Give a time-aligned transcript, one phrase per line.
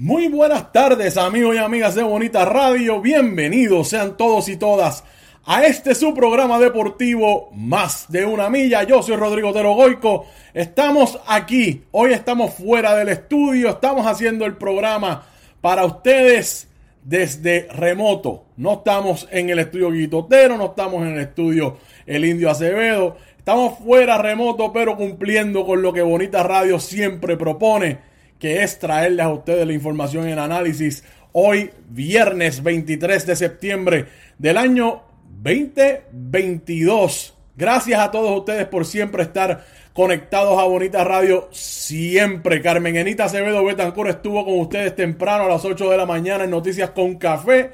[0.00, 5.02] Muy buenas tardes amigos y amigas de Bonita Radio, bienvenidos sean todos y todas
[5.44, 8.84] a este su programa deportivo Más de una milla.
[8.84, 15.26] Yo soy Rodrigo Terogoico, estamos aquí, hoy estamos fuera del estudio, estamos haciendo el programa
[15.60, 16.68] para ustedes
[17.02, 18.44] desde remoto.
[18.56, 23.80] No estamos en el estudio Guitotero, no estamos en el estudio El Indio Acevedo, estamos
[23.80, 28.07] fuera remoto pero cumpliendo con lo que Bonita Radio siempre propone
[28.38, 34.06] que es traerles a ustedes la información en análisis hoy, viernes 23 de septiembre
[34.38, 35.02] del año
[35.42, 37.34] 2022.
[37.56, 41.48] Gracias a todos ustedes por siempre estar conectados a Bonita Radio.
[41.50, 42.62] Siempre.
[42.62, 46.50] Carmen Enita Acevedo Betancur estuvo con ustedes temprano a las 8 de la mañana en
[46.50, 47.72] Noticias con Café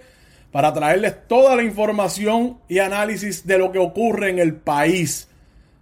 [0.50, 5.28] para traerles toda la información y análisis de lo que ocurre en el país.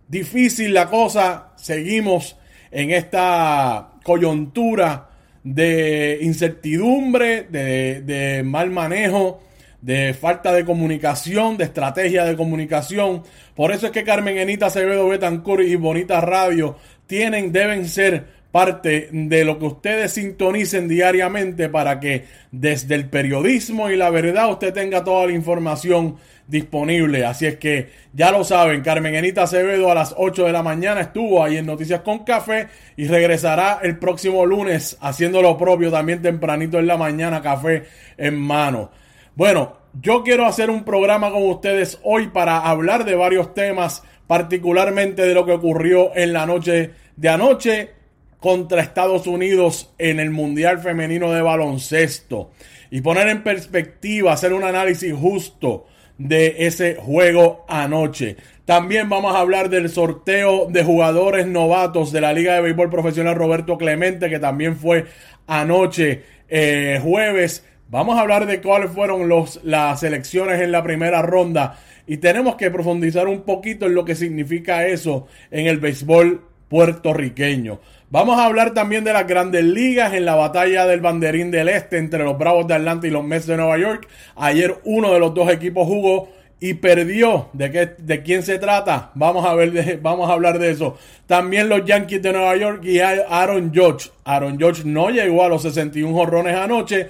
[0.08, 1.52] Difícil la cosa.
[1.56, 2.36] Seguimos
[2.72, 5.08] en esta coyuntura
[5.44, 9.42] de incertidumbre, de, mal manejo,
[9.80, 13.22] de falta de comunicación, de estrategia de comunicación.
[13.54, 16.76] Por eso es que Carmen Enita Acevedo Betancur y Bonita Radio
[17.06, 23.90] tienen, deben ser parte de lo que ustedes sintonicen diariamente para que desde el periodismo
[23.90, 27.24] y la verdad usted tenga toda la información disponible.
[27.24, 31.00] Así es que ya lo saben, Carmen Enita Acevedo a las 8 de la mañana
[31.00, 36.20] estuvo ahí en Noticias con Café y regresará el próximo lunes haciendo lo propio también
[36.20, 37.84] tempranito en la mañana, café
[38.18, 38.90] en mano.
[39.34, 45.22] Bueno, yo quiero hacer un programa con ustedes hoy para hablar de varios temas, particularmente
[45.22, 48.01] de lo que ocurrió en la noche de anoche
[48.42, 52.50] contra Estados Unidos en el Mundial Femenino de Baloncesto
[52.90, 55.86] y poner en perspectiva, hacer un análisis justo
[56.18, 58.36] de ese juego anoche.
[58.64, 63.36] También vamos a hablar del sorteo de jugadores novatos de la Liga de Béisbol Profesional
[63.36, 65.06] Roberto Clemente, que también fue
[65.46, 67.64] anoche eh, jueves.
[67.90, 71.78] Vamos a hablar de cuáles fueron los, las elecciones en la primera ronda
[72.08, 77.80] y tenemos que profundizar un poquito en lo que significa eso en el béisbol puertorriqueño.
[78.08, 81.98] Vamos a hablar también de las grandes ligas en la batalla del banderín del este
[81.98, 84.08] entre los Bravos de Atlanta y los Mets de Nueva York.
[84.36, 86.30] Ayer uno de los dos equipos jugó
[86.60, 87.50] y perdió.
[87.52, 89.10] ¿De, qué, de quién se trata?
[89.16, 90.96] Vamos a, ver vamos a hablar de eso.
[91.26, 94.10] También los Yankees de Nueva York y Aaron Judge.
[94.24, 97.06] Aaron Judge no llegó a los 61 jorrones anoche,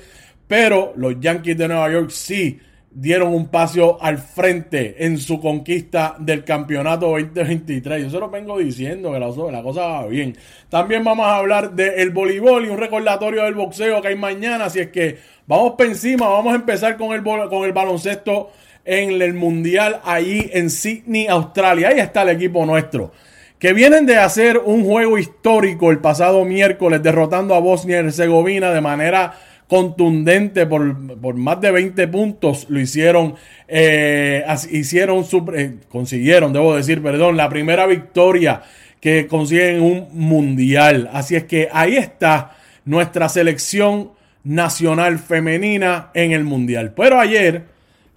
[0.48, 2.58] pero los Yankees de Nueva York sí
[2.94, 8.04] dieron un paso al frente en su conquista del campeonato 2023.
[8.04, 10.36] Yo se lo vengo diciendo que la, cosa va bien.
[10.68, 14.66] También vamos a hablar del voleibol y un recordatorio del boxeo que hay mañana.
[14.66, 18.50] Así es que vamos por encima, vamos a empezar con el, con el baloncesto
[18.84, 21.88] en el mundial ahí en Sydney, Australia.
[21.88, 23.12] Ahí está el equipo nuestro.
[23.58, 28.72] Que vienen de hacer un juego histórico el pasado miércoles derrotando a Bosnia y Herzegovina
[28.72, 29.34] de manera
[29.72, 32.66] contundente por, más de 20 puntos.
[32.68, 33.36] Lo hicieron,
[33.66, 35.24] eh, hicieron,
[35.54, 38.60] eh, consiguieron, debo decir, perdón, la primera victoria
[39.00, 41.08] que consiguen un mundial.
[41.14, 42.54] Así es que ahí está
[42.84, 44.10] nuestra selección
[44.44, 46.92] nacional femenina en el mundial.
[46.94, 47.64] Pero ayer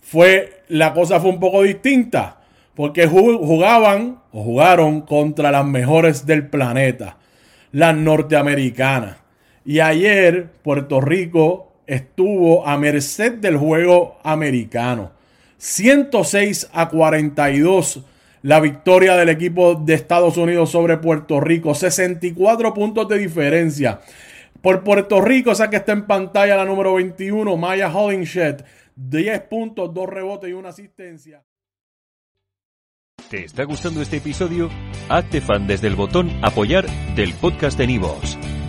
[0.01, 2.41] fue, la cosa fue un poco distinta.
[2.75, 7.15] Porque jugaban o jugaron contra las mejores del planeta,
[7.71, 9.24] las norteamericanas.
[9.65, 15.11] Y ayer Puerto Rico estuvo a merced del juego americano.
[15.57, 18.03] 106 a 42
[18.45, 21.73] la victoria del equipo de Estados Unidos sobre Puerto Rico.
[21.73, 24.01] 64 puntos de diferencia.
[24.61, 28.61] Por Puerto Rico, esa que está en pantalla la número 21, Maya Hollingshed.
[28.95, 31.43] 10 puntos, 2 rebotes y una asistencia.
[33.31, 34.69] ¿Te está gustando este episodio?
[35.09, 36.85] Hazte fan desde el botón apoyar
[37.15, 38.37] del podcast de Nivos.